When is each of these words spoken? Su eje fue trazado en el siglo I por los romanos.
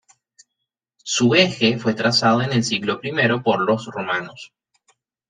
Su 1.03 1.35
eje 1.35 1.77
fue 1.77 1.93
trazado 1.93 2.41
en 2.41 2.51
el 2.53 2.63
siglo 2.63 2.99
I 3.03 3.11
por 3.43 3.61
los 3.61 3.85
romanos. 3.85 4.51